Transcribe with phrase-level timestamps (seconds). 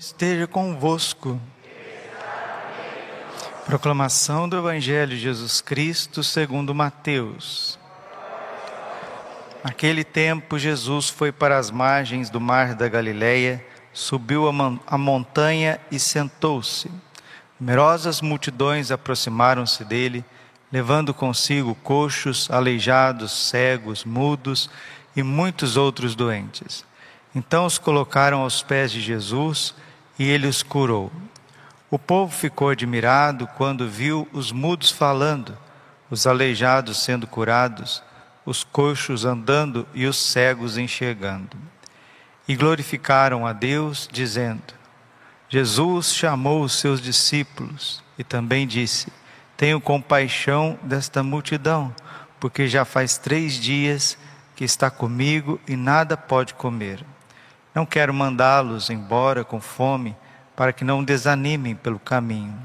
[0.00, 1.38] esteja convosco.
[3.66, 7.78] Proclamação do Evangelho de Jesus Cristo segundo Mateus.
[9.62, 15.98] Naquele tempo, Jesus foi para as margens do mar da Galileia, subiu a, montanha e
[15.98, 16.90] sentou-se.
[17.60, 20.24] Numerosas multidões aproximaram-se dele,
[20.72, 24.70] levando consigo coxos, aleijados, cegos, mudos
[25.14, 26.86] e muitos outros doentes.
[27.34, 29.89] Então os colocaram aos pés de Jesus e
[30.24, 31.10] ele os curou.
[31.90, 35.56] O povo ficou admirado quando viu os mudos falando,
[36.10, 38.02] os aleijados sendo curados,
[38.44, 41.56] os coxos andando e os cegos enxergando.
[42.46, 44.74] E glorificaram a Deus, dizendo:
[45.48, 49.12] Jesus chamou os seus discípulos e também disse:
[49.56, 51.94] Tenho compaixão desta multidão,
[52.38, 54.16] porque já faz três dias
[54.54, 57.04] que está comigo e nada pode comer.
[57.74, 60.16] Não quero mandá-los embora com fome,
[60.56, 62.58] para que não desanimem pelo caminho.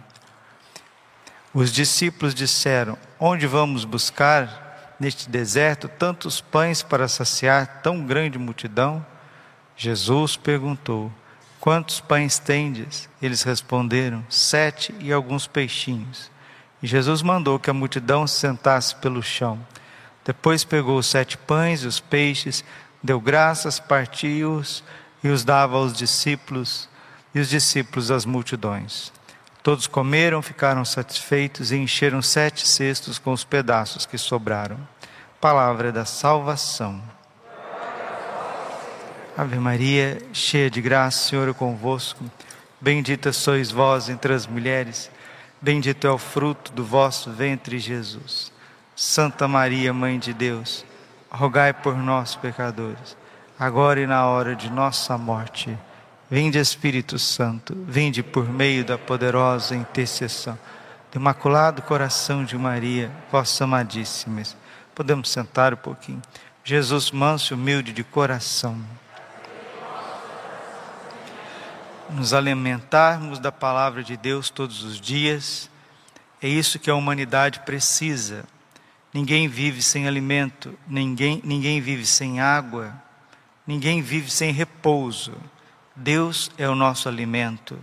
[1.53, 9.05] Os discípulos disseram: Onde vamos buscar neste deserto tantos pães para saciar tão grande multidão?
[9.77, 11.11] Jesus perguntou:
[11.59, 13.09] Quantos pães tendes?
[13.21, 16.29] Eles responderam: Sete e alguns peixinhos.
[16.83, 19.59] E Jesus mandou que a multidão se sentasse pelo chão.
[20.25, 22.65] Depois pegou os sete pães e os peixes,
[23.05, 24.83] deu graças, partiu-os
[25.23, 26.89] e os dava aos discípulos
[27.33, 29.13] e os discípulos às multidões.
[29.61, 34.77] Todos comeram, ficaram satisfeitos e encheram sete cestos com os pedaços que sobraram.
[35.41, 37.01] Palavra da salvação.
[39.37, 42.23] Ave Maria, cheia de graça, Senhor é convosco.
[42.79, 45.09] Bendita sois vós entre as mulheres,
[45.61, 48.51] bendito é o fruto do vosso ventre, Jesus.
[48.95, 50.85] Santa Maria, Mãe de Deus,
[51.35, 53.17] rogai por nós, pecadores,
[53.59, 55.77] agora e na hora de nossa morte.
[56.31, 60.57] Vinde, Espírito Santo, vinde por meio da poderosa intercessão
[61.11, 64.41] do Imaculado Coração de Maria, vossa amadíssima.
[64.95, 66.21] Podemos sentar um pouquinho.
[66.63, 68.79] Jesus, manso e humilde de coração.
[72.09, 75.69] Nos alimentarmos da palavra de Deus todos os dias,
[76.41, 78.45] é isso que a humanidade precisa
[79.15, 82.93] Ninguém vive sem alimento, ninguém, ninguém vive sem água,
[83.65, 85.31] ninguém vive sem repouso.
[85.95, 87.79] Deus é o nosso alimento,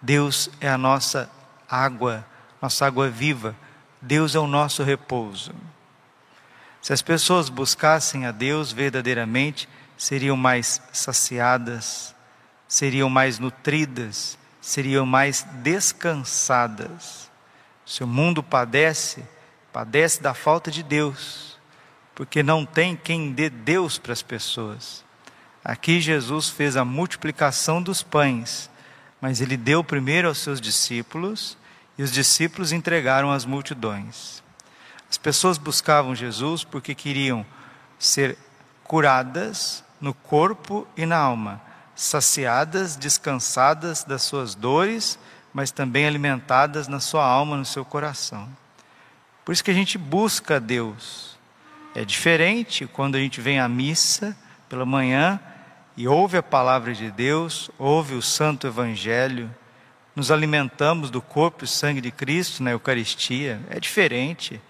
[0.00, 1.30] Deus é a nossa
[1.68, 2.26] água,
[2.62, 3.54] nossa água viva,
[4.00, 5.54] Deus é o nosso repouso.
[6.80, 12.14] Se as pessoas buscassem a Deus verdadeiramente, seriam mais saciadas,
[12.66, 17.30] seriam mais nutridas, seriam mais descansadas.
[17.84, 19.33] Se o mundo padece,
[19.74, 21.58] padece da falta de Deus,
[22.14, 25.04] porque não tem quem dê Deus para as pessoas.
[25.64, 28.70] Aqui Jesus fez a multiplicação dos pães,
[29.20, 31.58] mas ele deu primeiro aos seus discípulos
[31.98, 34.44] e os discípulos entregaram às multidões.
[35.10, 37.44] As pessoas buscavam Jesus porque queriam
[37.98, 38.38] ser
[38.84, 41.60] curadas no corpo e na alma,
[41.96, 45.18] saciadas, descansadas das suas dores,
[45.52, 48.48] mas também alimentadas na sua alma, no seu coração.
[49.44, 51.36] Por isso que a gente busca Deus.
[51.94, 54.36] É diferente quando a gente vem à missa
[54.68, 55.38] pela manhã
[55.96, 59.54] e ouve a palavra de Deus, ouve o Santo Evangelho,
[60.16, 63.60] nos alimentamos do corpo e sangue de Cristo na Eucaristia.
[63.68, 64.60] É diferente,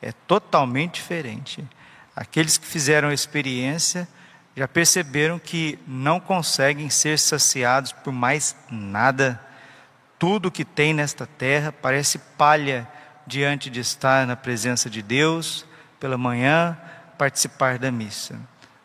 [0.00, 1.64] é totalmente diferente.
[2.16, 4.08] Aqueles que fizeram a experiência
[4.56, 9.40] já perceberam que não conseguem ser saciados por mais nada.
[10.18, 12.88] Tudo que tem nesta terra parece palha
[13.26, 15.66] diante de estar na presença de Deus
[15.98, 16.76] pela manhã,
[17.16, 18.38] participar da missa.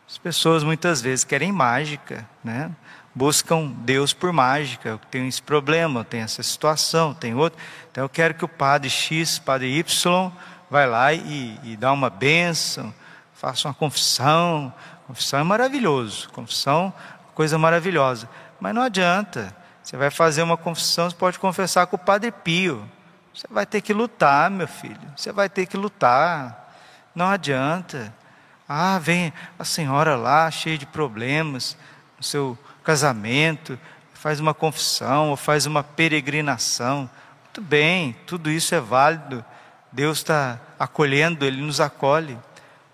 [0.08, 2.70] As pessoas muitas vezes querem mágica, né?
[3.14, 4.90] buscam Deus por mágica.
[4.90, 7.58] Eu tenho esse problema, eu tenho essa situação, tem outro.
[7.90, 10.32] Então eu quero que o padre X, padre Y,
[10.70, 12.92] vai lá e, e dá uma bênção,
[13.34, 14.72] faça uma confissão.
[15.06, 16.92] Confissão é maravilhoso, confissão
[17.40, 18.28] coisa maravilhosa.
[18.60, 19.56] Mas não adianta.
[19.82, 22.86] Você vai fazer uma confissão, você pode confessar com o Padre Pio.
[23.34, 25.00] Você vai ter que lutar, meu filho.
[25.16, 26.74] Você vai ter que lutar.
[27.14, 28.12] Não adianta.
[28.68, 31.76] Ah, vem a senhora lá, cheia de problemas,
[32.16, 33.78] no seu casamento,
[34.14, 37.10] faz uma confissão ou faz uma peregrinação.
[37.44, 39.44] Muito bem, tudo isso é válido.
[39.90, 42.38] Deus está acolhendo, Ele nos acolhe.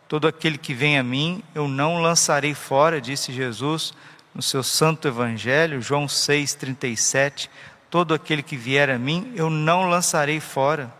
[0.09, 3.93] Todo aquele que vem a mim, eu não lançarei fora, disse Jesus
[4.35, 7.49] no seu santo evangelho, João 6,37
[7.97, 10.93] todo aquele que vier a mim, eu não lançarei fora.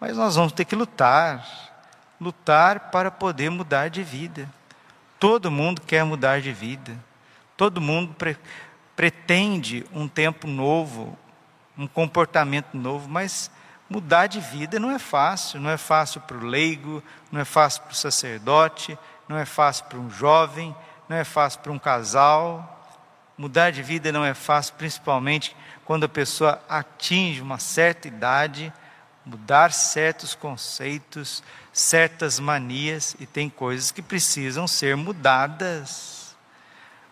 [0.00, 1.46] Mas nós vamos ter que lutar,
[2.18, 4.48] lutar para poder mudar de vida.
[5.20, 6.96] Todo mundo quer mudar de vida.
[7.54, 8.16] Todo mundo
[8.96, 11.18] pretende um tempo novo,
[11.76, 13.50] um comportamento novo, mas
[13.86, 15.60] mudar de vida não é fácil.
[15.60, 18.98] Não é fácil para o leigo, não é fácil para o sacerdote,
[19.28, 20.74] não é fácil para um jovem,
[21.10, 22.81] não é fácil para um casal.
[23.36, 28.72] Mudar de vida não é fácil, principalmente quando a pessoa atinge uma certa idade,
[29.24, 31.42] mudar certos conceitos,
[31.72, 36.36] certas manias, e tem coisas que precisam ser mudadas.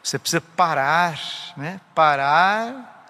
[0.02, 1.20] Você precisa parar,
[1.56, 1.80] né?
[1.94, 3.06] Parar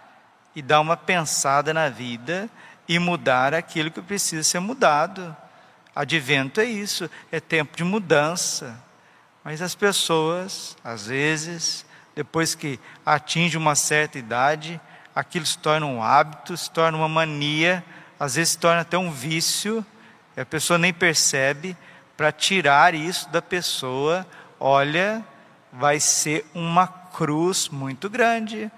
[0.54, 2.48] e dar uma pensada na vida
[2.88, 5.36] e mudar aquilo que precisa ser mudado.
[5.94, 8.76] Advento é isso, é tempo de mudança.
[9.44, 11.86] Mas as pessoas, às vezes,
[12.20, 14.78] depois que atinge uma certa idade,
[15.16, 17.82] aquilo se torna um hábito, se torna uma mania,
[18.18, 19.82] às vezes se torna até um vício,
[20.36, 21.74] e a pessoa nem percebe.
[22.18, 24.26] Para tirar isso da pessoa,
[24.58, 25.24] olha,
[25.72, 28.70] vai ser uma cruz muito grande.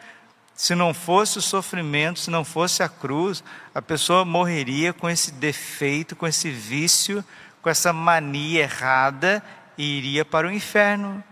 [0.54, 3.42] Se não fosse o sofrimento, se não fosse a cruz,
[3.74, 7.24] a pessoa morreria com esse defeito, com esse vício,
[7.60, 9.42] com essa mania errada
[9.76, 11.24] e iria para o inferno.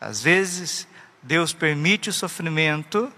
[0.00, 0.88] Às vezes,
[1.26, 3.12] Deus permite o sofrimento,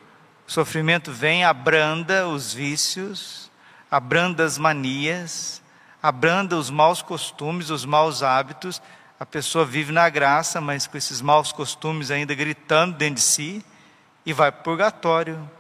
[0.47, 3.51] o sofrimento vem, abranda os vícios,
[3.91, 5.63] abranda as manias,
[6.03, 8.81] abranda os maus costumes, os maus hábitos.
[9.21, 13.63] A pessoa vive na graça, mas com esses maus costumes ainda gritando dentro de si
[14.25, 15.51] e vai para o purgatório.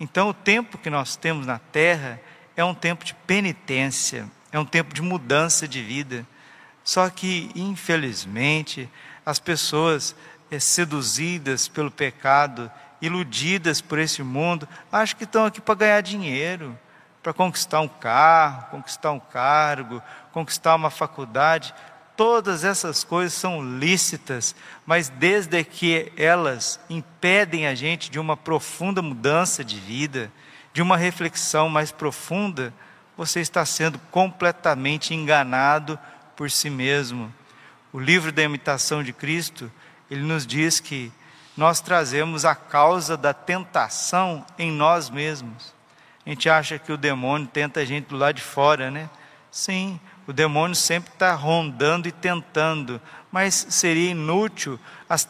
[0.00, 2.20] Então, o tempo que nós temos na terra
[2.56, 6.26] é um tempo de penitência, é um tempo de mudança de vida.
[6.82, 8.90] Só que, infelizmente,
[9.24, 10.16] as pessoas
[10.58, 12.70] seduzidas pelo pecado,
[13.00, 16.76] iludidas por esse mundo, acham que estão aqui para ganhar dinheiro,
[17.22, 20.02] para conquistar um carro, conquistar um cargo,
[20.32, 21.74] conquistar uma faculdade
[22.20, 24.54] todas essas coisas são lícitas,
[24.84, 30.30] mas desde que elas impedem a gente de uma profunda mudança de vida,
[30.70, 32.74] de uma reflexão mais profunda,
[33.16, 35.98] você está sendo completamente enganado
[36.36, 37.34] por si mesmo.
[37.90, 39.72] O livro da imitação de Cristo,
[40.10, 41.12] ele nos diz que
[41.56, 45.74] nós trazemos a causa da tentação em nós mesmos.
[46.24, 49.08] A gente acha que o demônio tenta a gente do lado de fora, né?
[49.50, 53.00] Sim, o demônio sempre está rondando e tentando,
[53.32, 54.78] mas seria inútil,
[55.08, 55.28] as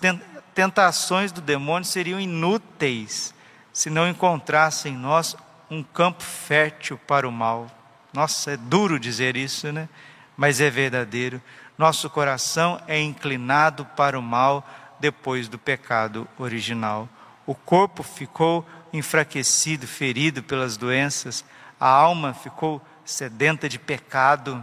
[0.55, 3.35] tentações do demônio seriam inúteis
[3.73, 5.37] se não encontrassem em nós
[5.71, 7.71] um campo fértil para o mal.
[8.13, 9.89] Nossa, é duro dizer isso, né?
[10.37, 11.41] Mas é verdadeiro.
[11.81, 14.69] Nosso coração é inclinado para o mal
[15.01, 17.09] depois do pecado original.
[17.47, 21.43] O corpo ficou enfraquecido, ferido pelas doenças,
[21.81, 24.63] a alma ficou sedenta de pecado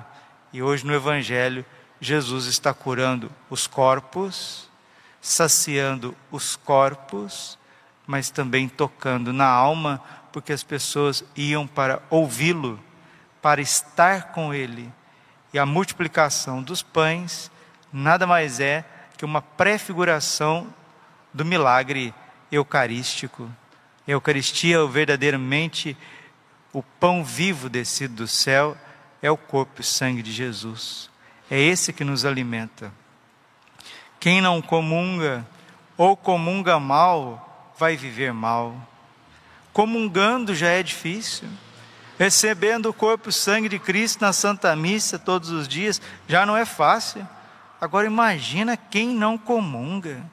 [0.54, 1.66] e hoje no Evangelho,
[2.00, 4.70] Jesus está curando os corpos,
[5.20, 7.58] saciando os corpos,
[8.06, 10.00] mas também tocando na alma,
[10.32, 12.80] porque as pessoas iam para ouvi-lo,
[13.42, 14.94] para estar com ele.
[15.54, 17.50] E a multiplicação dos pães
[17.92, 18.86] nada mais é
[19.18, 20.74] que uma prefiguração
[21.34, 22.14] do milagre
[22.52, 23.50] eucarístico.
[24.08, 25.98] A Eucaristia verdadeiramente
[26.74, 28.78] o pão vivo descido do céu
[29.22, 31.10] é o corpo e sangue de Jesus.
[31.50, 32.92] É esse que nos alimenta.
[34.20, 35.46] Quem não comunga
[35.98, 38.76] ou comunga mal, vai viver mal.
[39.74, 41.48] Comungando já é difícil.
[42.18, 46.58] Recebendo o corpo e sangue de Cristo na Santa Missa todos os dias já não
[46.58, 47.28] é fácil.
[47.80, 50.24] Agora imagina quem não comunga.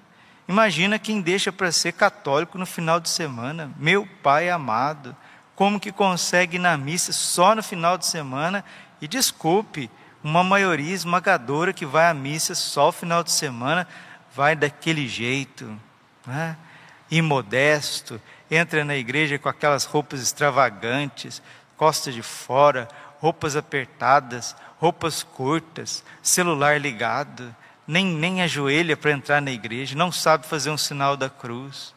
[0.48, 3.70] Imagina quem deixa para ser católico no final de semana.
[3.78, 5.14] Meu Pai amado,
[5.54, 8.64] como que consegue ir na missa só no final de semana?
[9.00, 9.90] E desculpe,
[10.22, 13.86] uma maioria esmagadora que vai à missa só no final de semana
[14.34, 15.78] vai daquele jeito,
[16.26, 16.56] né?
[17.10, 21.42] imodesto, entra na igreja com aquelas roupas extravagantes,
[21.76, 22.88] costa de fora,
[23.20, 27.54] roupas apertadas, roupas curtas, celular ligado,
[27.86, 31.94] nem, nem ajoelha para entrar na igreja, não sabe fazer um sinal da cruz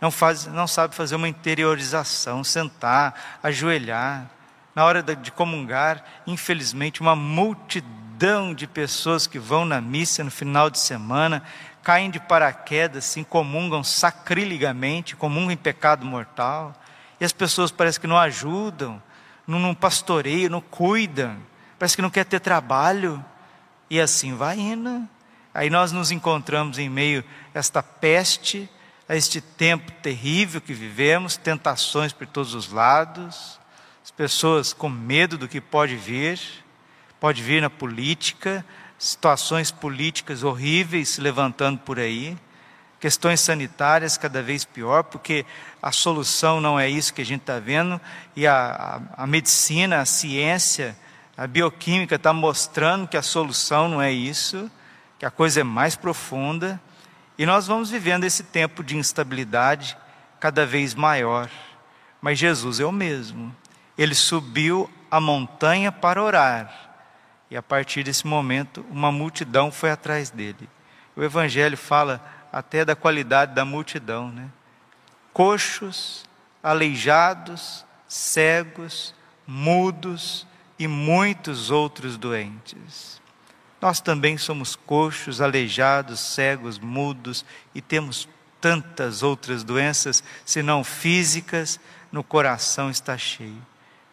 [0.00, 4.26] não, faz, não sabe fazer uma interiorização, sentar, ajoelhar.
[4.74, 10.68] Na hora de comungar, infelizmente, uma multidão de pessoas que vão na missa no final
[10.68, 11.42] de semana,
[11.82, 16.74] caem de paraquedas, se comungam sacrilegamente, comungam em pecado mortal,
[17.18, 19.00] e as pessoas parecem que não ajudam,
[19.46, 21.36] não, não pastoreiam, não cuidam,
[21.78, 23.24] parece que não quer ter trabalho,
[23.88, 25.08] e assim vai indo.
[25.54, 27.24] Aí nós nos encontramos em meio
[27.54, 28.68] a esta peste
[29.08, 33.60] a este tempo terrível que vivemos, tentações por todos os lados,
[34.02, 36.40] as pessoas com medo do que pode vir,
[37.20, 38.64] pode vir na política,
[38.98, 42.36] situações políticas horríveis se levantando por aí.
[43.00, 45.44] Questões sanitárias cada vez pior, porque
[45.82, 48.00] a solução não é isso que a gente está vendo,
[48.34, 50.96] e a, a, a, medicina, a ciência,
[51.36, 54.70] a bioquímica está mostrando que a solução não é isso,
[55.18, 56.80] que a coisa é mais profunda,
[57.38, 59.96] e nós vamos vivendo esse tempo de instabilidade
[60.40, 61.50] cada vez maior.
[62.20, 63.54] Mas Jesus é o mesmo.
[63.96, 66.86] Ele subiu a montanha para orar.
[67.50, 70.68] E a partir desse momento, uma multidão foi atrás dele.
[71.16, 72.20] O Evangelho fala
[72.52, 74.48] até da qualidade da multidão, né?
[75.32, 76.24] Coxos,
[76.62, 79.14] aleijados, cegos,
[79.46, 80.46] mudos
[80.78, 83.20] e muitos outros doentes.
[83.80, 87.44] Nós também somos coxos, aleijados, cegos, mudos
[87.74, 88.28] e temos
[88.60, 91.78] tantas outras doenças, se não físicas,
[92.10, 93.64] no coração está cheio.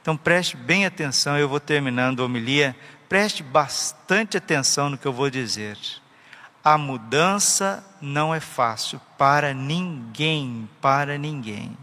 [0.01, 2.75] Então preste bem atenção, eu vou terminando a homilia,
[3.07, 5.77] preste bastante atenção no que eu vou dizer.
[6.63, 11.77] A mudança não é fácil para ninguém, para ninguém.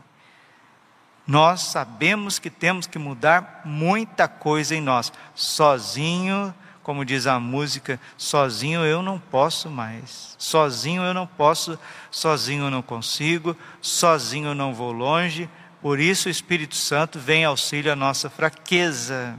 [1.26, 5.12] Nós sabemos que temos que mudar muita coisa em nós.
[5.34, 10.34] Sozinho, como diz a música, sozinho eu não posso mais.
[10.38, 11.78] Sozinho eu não posso,
[12.10, 15.48] sozinho eu não consigo, sozinho eu não vou longe.
[15.82, 19.38] Por isso o Espírito Santo vem auxílio à nossa fraqueza.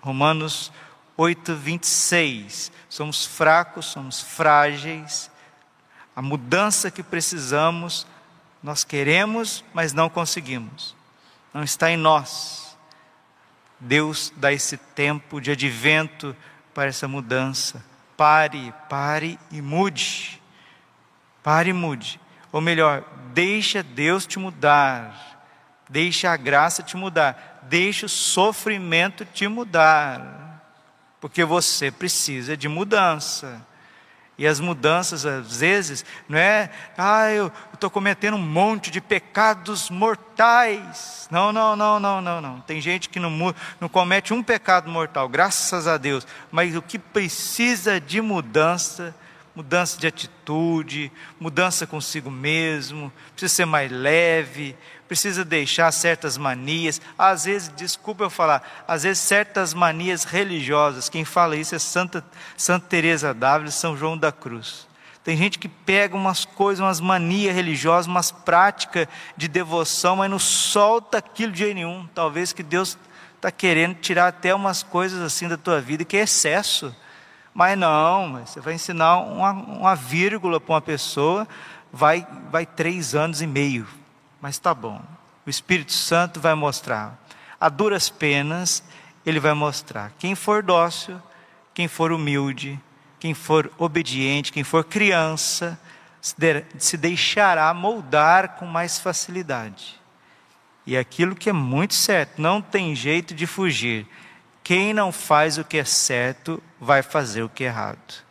[0.00, 0.70] Romanos
[1.16, 2.70] 8, 26.
[2.88, 5.30] Somos fracos, somos frágeis.
[6.14, 8.06] A mudança que precisamos,
[8.62, 10.94] nós queremos, mas não conseguimos.
[11.54, 12.76] Não está em nós.
[13.80, 16.36] Deus dá esse tempo de advento
[16.74, 17.84] para essa mudança.
[18.16, 20.40] Pare, pare e mude.
[21.42, 22.20] Pare e mude.
[22.52, 25.24] Ou melhor, deixa Deus te mudar.
[25.88, 27.60] Deixa a graça te mudar.
[27.68, 30.45] Deixa o sofrimento te mudar
[31.26, 33.66] porque você precisa de mudança.
[34.38, 39.90] E as mudanças, às vezes, não é, ah, eu estou cometendo um monte de pecados
[39.90, 41.26] mortais.
[41.28, 42.60] Não, não, não, não, não, não.
[42.60, 46.24] Tem gente que não, não comete um pecado mortal, graças a Deus.
[46.52, 49.12] Mas o que precisa de mudança,
[49.56, 51.10] mudança de atitude,
[51.40, 54.76] mudança consigo mesmo, precisa ser mais leve,
[55.08, 61.08] precisa deixar certas manias, às vezes, desculpa eu falar, às vezes certas manias religiosas.
[61.08, 62.22] Quem fala isso é Santa,
[62.54, 64.86] Santa Teresa d'Ávila, São João da Cruz.
[65.24, 70.38] Tem gente que pega umas coisas, umas manias religiosas, umas práticas de devoção, mas não
[70.38, 72.06] solta aquilo de jeito nenhum.
[72.14, 72.96] Talvez que Deus
[73.34, 76.94] está querendo tirar até umas coisas assim da tua vida que é excesso.
[77.56, 81.48] Mas não, você vai ensinar uma, uma vírgula para uma pessoa,
[81.92, 83.86] vai, vai três anos e meio
[84.40, 85.02] mas está bom.
[85.44, 87.18] O Espírito Santo vai mostrar.
[87.60, 88.82] A duras penas,
[89.24, 90.12] ele vai mostrar.
[90.20, 91.20] Quem for dócil,
[91.74, 92.78] quem for humilde,
[93.18, 95.76] quem for obediente, quem for criança,
[96.78, 100.00] se deixará moldar com mais facilidade.
[100.86, 104.06] E aquilo que é muito certo, não tem jeito de fugir.
[104.66, 108.24] Quem não faz o que é certo, vai fazer o que é errado.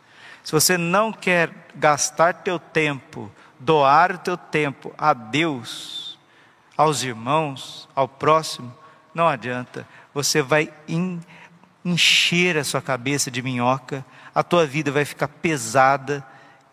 [0.44, 6.18] Se você não quer gastar teu tempo doar o teu tempo a Deus,
[6.76, 8.70] aos irmãos, ao próximo,
[9.14, 9.88] não adianta.
[10.12, 10.70] Você vai
[11.82, 16.22] encher a sua cabeça de minhoca, a tua vida vai ficar pesada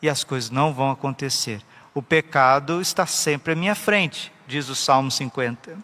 [0.01, 1.61] e as coisas não vão acontecer.
[1.93, 5.77] O pecado está sempre à minha frente, diz o Salmo 50.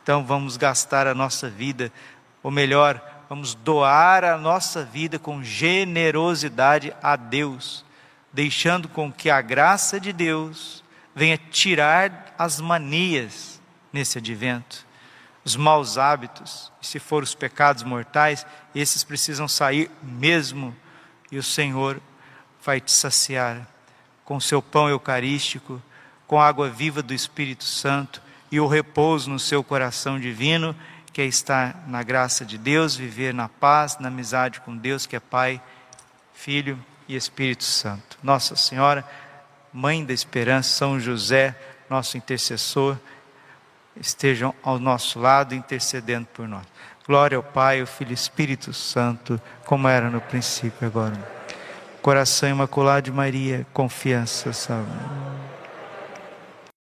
[0.00, 1.92] Então vamos gastar a nossa vida,
[2.42, 7.84] ou melhor, vamos doar a nossa vida com generosidade a Deus
[8.32, 13.60] deixando com que a graça de Deus venha tirar as manias
[13.92, 14.86] nesse advento,
[15.44, 20.74] os maus hábitos, e se for os pecados mortais, esses precisam sair mesmo,
[21.30, 22.00] e o Senhor
[22.64, 23.66] vai te saciar
[24.24, 25.82] com seu pão eucarístico,
[26.26, 30.76] com a água viva do Espírito Santo e o repouso no seu coração divino,
[31.12, 35.16] que é estar na graça de Deus, viver na paz, na amizade com Deus, que
[35.16, 35.60] é Pai,
[36.32, 38.18] Filho e Espírito Santo.
[38.22, 39.04] Nossa Senhora,
[39.72, 41.54] Mãe da Esperança, São José,
[41.88, 42.96] nosso intercessor,
[43.96, 46.66] estejam ao nosso lado intercedendo por nós.
[47.06, 51.16] Glória ao Pai, ao Filho e Espírito Santo, como era no princípio agora.
[52.00, 54.90] Coração Imaculado de Maria, confiança, salve.